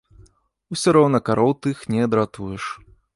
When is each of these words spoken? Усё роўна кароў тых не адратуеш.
Усё 0.75 0.93
роўна 0.97 1.19
кароў 1.27 1.53
тых 1.65 1.83
не 1.97 2.01
адратуеш. 2.09 2.63